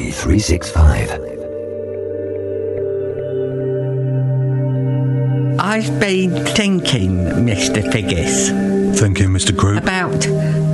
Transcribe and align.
Comedy 0.00 0.12
365. 0.12 1.10
I've 5.60 6.00
been 6.00 6.46
thinking, 6.46 7.18
Mr. 7.44 7.82
Figgis, 7.92 8.48
Thank 8.98 9.18
you, 9.20 9.28
Mr. 9.28 9.56
Croup. 9.56 9.82
about 9.82 10.22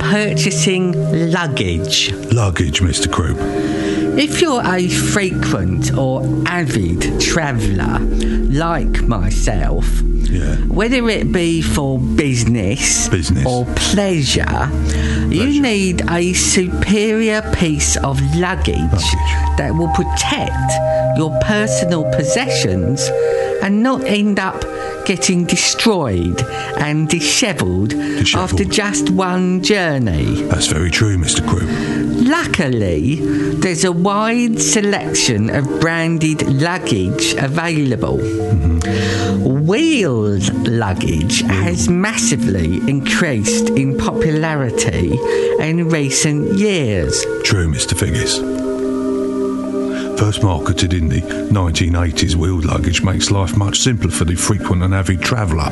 purchasing 0.00 0.92
luggage. 1.30 2.12
Luggage, 2.32 2.80
Mr. 2.80 3.12
Croup. 3.12 3.36
If 4.18 4.40
you're 4.40 4.62
a 4.64 4.88
frequent 4.88 5.92
or 5.96 6.22
avid 6.46 7.20
traveller 7.20 7.98
like 8.48 9.02
myself, 9.02 9.86
Yeah. 10.30 10.56
whether 10.66 11.08
it 11.08 11.32
be 11.32 11.60
for 11.62 11.98
business, 11.98 13.08
Business. 13.08 13.44
or 13.46 13.64
pleasure, 13.74 14.70
you 15.28 15.60
need 15.60 16.02
a 16.08 16.32
superior 16.32 17.42
piece 17.54 17.96
of 17.98 18.20
luggage, 18.36 18.76
Luggage. 18.76 19.56
that 19.58 19.74
will 19.76 19.92
protect 19.94 20.72
your 21.18 21.36
personal 21.42 22.04
possessions 22.12 23.08
and 23.62 23.82
not 23.82 24.04
end 24.04 24.38
up 24.38 24.62
getting 25.04 25.44
destroyed 25.44 26.40
and 26.78 27.08
dishevelled 27.08 27.92
after 28.34 28.64
just 28.64 29.10
one 29.10 29.62
journey. 29.62 30.42
That's 30.42 30.66
very 30.68 30.90
true, 30.90 31.16
Mr. 31.18 31.46
Croup. 31.48 31.68
Luckily, 32.30 33.16
there's 33.56 33.82
a 33.82 33.90
wide 33.90 34.62
selection 34.62 35.50
of 35.50 35.80
branded 35.80 36.46
luggage 36.62 37.34
available. 37.34 38.18
Mm-hmm. 38.18 39.66
Wheeled 39.66 40.68
luggage 40.68 41.40
has 41.40 41.88
massively 41.88 42.76
increased 42.88 43.70
in 43.70 43.98
popularity 43.98 45.18
in 45.58 45.88
recent 45.88 46.56
years. 46.56 47.20
True, 47.42 47.66
Mr. 47.66 47.94
Figgis. 47.98 48.59
First 50.20 50.42
marketed 50.42 50.92
in 50.92 51.08
the 51.08 51.22
1980s, 51.22 52.34
wheeled 52.34 52.66
luggage 52.66 53.00
makes 53.02 53.30
life 53.30 53.56
much 53.56 53.78
simpler 53.78 54.10
for 54.10 54.26
the 54.26 54.34
frequent 54.34 54.82
and 54.82 54.92
avid 54.92 55.22
traveller. 55.22 55.70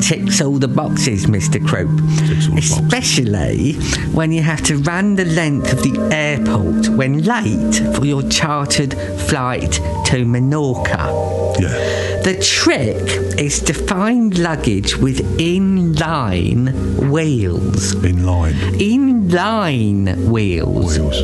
Ticks 0.00 0.40
all 0.40 0.58
the 0.58 0.66
boxes, 0.66 1.26
Mr. 1.26 1.62
All 1.62 1.86
the 1.86 1.92
boxes. 1.92 2.72
Especially 2.72 3.74
when 4.12 4.32
you 4.32 4.42
have 4.42 4.62
to 4.62 4.78
run 4.78 5.14
the 5.14 5.24
length 5.24 5.72
of 5.72 5.84
the 5.84 5.96
airport 6.12 6.88
when 6.88 7.22
late 7.22 7.94
for 7.94 8.04
your 8.04 8.28
chartered 8.28 8.94
flight 9.28 9.74
to 10.06 10.24
Menorca. 10.26 11.60
Yeah. 11.60 12.22
The 12.24 12.40
trick 12.42 13.38
is 13.38 13.60
to 13.60 13.72
find 13.72 14.36
luggage 14.38 14.96
with 14.96 15.20
inline 15.38 16.72
wheels. 17.10 17.94
In 18.02 19.13
line. 19.30 20.30
Wheels 20.30 20.98
Wheels. 20.98 21.22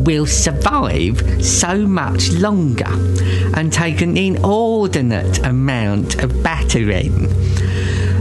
will 0.00 0.26
survive 0.26 1.44
so 1.44 1.86
much 1.86 2.30
longer 2.32 2.90
and 3.56 3.72
take 3.72 4.00
an 4.00 4.16
inordinate 4.16 5.38
amount 5.44 6.22
of 6.22 6.42
battering. 6.42 7.28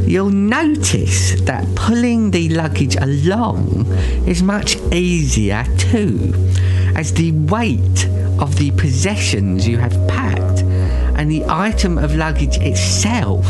You'll 0.07 0.31
notice 0.31 1.39
that 1.41 1.67
pulling 1.75 2.31
the 2.31 2.49
luggage 2.49 2.95
along 2.95 3.85
is 4.27 4.41
much 4.41 4.77
easier 4.91 5.65
too, 5.77 6.33
as 6.95 7.13
the 7.13 7.31
weight 7.31 8.05
of 8.39 8.57
the 8.57 8.71
possessions 8.71 9.67
you 9.67 9.77
have 9.77 9.93
packed 10.07 10.63
and 11.19 11.29
the 11.29 11.43
item 11.49 11.97
of 11.97 12.15
luggage 12.15 12.57
itself 12.59 13.45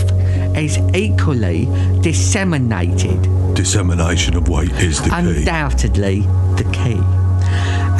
is 0.58 0.80
equally 0.95 1.66
disseminated 2.02 3.23
Dissemination 3.59 4.38
of 4.38 4.47
weight 4.47 4.71
is 4.71 5.02
the 5.02 5.09
key. 5.09 5.15
undoubtedly 5.15 6.21
the 6.55 6.63
key. 6.71 7.02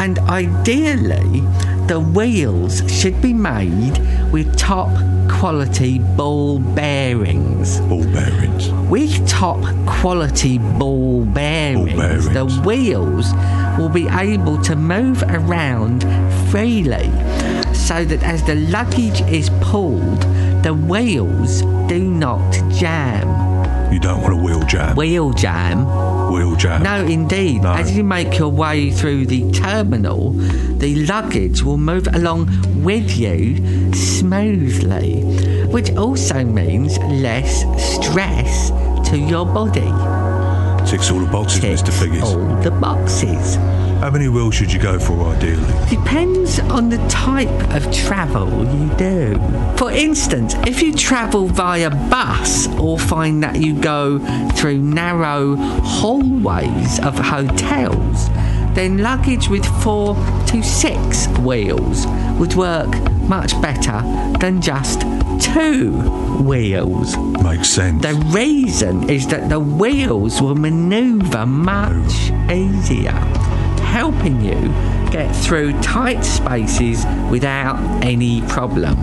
And 0.02 0.18
ideally, 0.20 1.42
the 1.88 2.00
wheels 2.00 2.82
should 2.90 3.22
be 3.22 3.34
made 3.34 3.98
with 4.32 4.58
top 4.58 4.90
quality 5.30 6.00
ball 6.00 6.60
bearings. 6.60 7.82
Ball 7.82 8.06
bearings. 8.06 8.70
With 8.90 9.28
top 9.28 9.62
quality 9.86 10.60
ball 10.60 11.26
bearings, 11.26 11.94
bearings. 11.94 12.30
the 12.30 12.46
wheels 12.66 13.34
will 13.78 13.90
be 13.90 14.08
able 14.08 14.62
to 14.62 14.78
move 14.78 15.22
around 15.24 16.04
freely 16.50 17.12
so 17.74 18.06
that 18.06 18.24
as 18.24 18.42
the 18.46 18.56
luggage 18.56 19.20
is 19.24 19.50
pulled, 19.60 20.22
the 20.64 20.74
wheels 20.74 21.64
do 21.90 22.00
not 22.00 22.50
jam. 22.72 23.49
You 23.92 24.00
don't 24.00 24.22
want 24.22 24.34
a 24.34 24.38
wheel 24.38 24.62
jam. 24.64 24.96
Wheel 24.96 25.34
jam 25.34 25.86
Wheel 26.32 26.56
jam. 26.56 26.84
no, 26.84 27.04
indeed. 27.06 27.64
No. 27.64 27.74
As 27.74 27.96
you 27.98 28.04
make 28.04 28.38
your 28.38 28.50
way 28.50 28.92
through 28.92 29.26
the 29.26 29.52
terminal, 29.52 30.32
the 30.78 31.06
luggage 31.08 31.64
will 31.64 31.78
move 31.78 32.08
along 32.14 32.50
with 32.84 33.18
you 33.18 33.92
smoothly, 33.94 35.24
which 35.72 35.90
also 35.96 36.44
means 36.44 36.98
less 37.00 37.62
stress 37.96 38.70
to 39.10 39.18
your 39.18 39.46
body. 39.46 39.92
Ticks 40.90 41.10
all 41.12 41.20
the 41.20 41.30
boxes, 41.32 41.62
Mr. 41.62 41.86
Ticks 41.86 42.00
Figgis. 42.00 42.24
all 42.24 42.62
the 42.62 42.72
boxes. 42.72 43.58
How 44.00 44.10
many 44.10 44.30
wheels 44.30 44.56
should 44.56 44.72
you 44.72 44.80
go 44.80 44.98
for 44.98 45.28
ideally? 45.28 45.74
Depends 45.90 46.58
on 46.60 46.90
the 46.90 47.06
type 47.10 47.50
of 47.76 47.92
travel 47.94 48.48
you 48.74 48.90
do. 48.96 49.38
For 49.78 49.92
instance, 49.92 50.56
if 50.66 50.82
you 50.82 50.94
travel 50.94 51.48
via 51.48 51.90
bus 51.90 52.70
or 52.80 52.98
find 52.98 53.44
that 53.44 53.58
you 53.58 53.80
go 53.80 54.20
through 54.52 54.78
narrow 54.78 55.58
hallways 55.58 57.00
of 57.02 57.20
hotels, 57.20 58.30
then 58.74 59.00
luggage 59.00 59.50
with 59.50 59.66
four 59.84 60.16
to 60.48 60.64
six 60.64 61.28
wheels 61.40 62.08
would 62.40 62.56
work 62.56 62.90
much 63.28 63.62
better 63.62 64.02
than 64.40 64.62
just 64.62 65.02
two 65.42 65.92
wheels. 66.42 67.18
Makes 67.44 67.70
sense. 67.70 68.02
The 68.02 68.16
reason 68.34 69.10
is 69.10 69.28
that 69.28 69.50
the 69.50 69.60
wheels 69.60 70.42
will 70.42 70.56
maneuver 70.56 71.46
much 71.46 72.32
oh. 72.32 72.52
easier, 72.52 73.14
helping 74.00 74.40
you 74.40 74.56
get 75.12 75.30
through 75.36 75.74
tight 75.82 76.22
spaces 76.22 77.04
without 77.30 77.78
any 78.02 78.42
problem. 78.44 78.96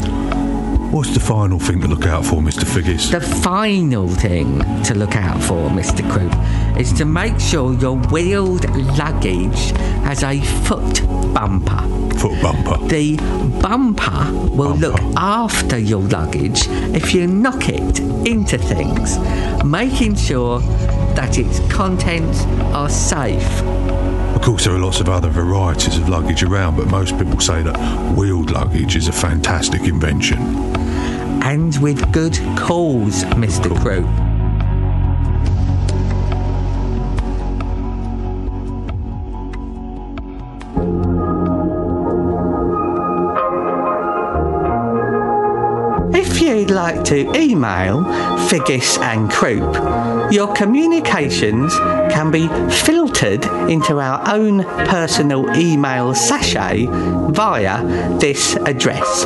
What's 0.90 1.12
the 1.12 1.20
final 1.20 1.58
thing 1.58 1.82
to 1.82 1.86
look 1.88 2.06
out 2.06 2.24
for, 2.24 2.36
Mr. 2.36 2.64
Figgis? 2.64 3.10
The 3.10 3.20
final 3.20 4.08
thing 4.08 4.60
to 4.84 4.94
look 4.94 5.14
out 5.14 5.42
for, 5.42 5.68
Mr. 5.68 6.00
Croup, 6.10 6.32
is 6.80 6.94
to 6.94 7.04
make 7.04 7.38
sure 7.38 7.74
your 7.74 7.98
wheeled 8.10 8.64
luggage 8.96 9.72
has 10.08 10.22
a 10.22 10.40
foot 10.66 11.02
bumper. 11.34 11.82
Foot 12.16 12.40
bumper. 12.40 12.78
The 12.86 13.16
bumper 13.60 14.32
will 14.56 14.78
Bumper. 14.78 14.86
look 14.88 15.00
after 15.18 15.76
your 15.78 16.00
luggage 16.00 16.68
if 16.96 17.12
you 17.12 17.26
knock 17.26 17.68
it 17.68 18.00
into 18.26 18.56
things, 18.56 19.18
making 19.62 20.14
sure 20.14 20.60
that 21.18 21.36
its 21.36 21.60
contents 21.70 22.44
are 22.72 22.88
safe. 22.88 23.62
Of 24.46 24.50
course, 24.52 24.64
there 24.66 24.74
are 24.76 24.78
lots 24.78 25.00
of 25.00 25.08
other 25.08 25.28
varieties 25.28 25.98
of 25.98 26.08
luggage 26.08 26.44
around, 26.44 26.76
but 26.76 26.86
most 26.86 27.18
people 27.18 27.40
say 27.40 27.64
that 27.64 28.16
wheeled 28.16 28.52
luggage 28.52 28.94
is 28.94 29.08
a 29.08 29.12
fantastic 29.12 29.82
invention. 29.82 30.38
And 31.42 31.76
with 31.78 32.12
good 32.12 32.34
cause, 32.56 33.24
Mr. 33.34 33.76
Croup. 33.82 34.06
If 34.06 34.25
you'd 46.60 46.70
like 46.70 47.04
to 47.04 47.30
email 47.36 48.02
Figgis 48.48 48.98
and 48.98 49.30
Croup, 49.30 49.74
your 50.32 50.52
communications 50.54 51.74
can 52.10 52.30
be 52.30 52.48
filtered 52.70 53.44
into 53.70 54.00
our 54.00 54.22
own 54.32 54.64
personal 54.86 55.54
email 55.56 56.14
sachet 56.14 56.86
via 56.86 57.84
this 58.18 58.56
address. 58.56 59.24